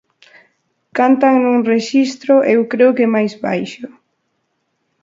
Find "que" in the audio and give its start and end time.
2.97-3.11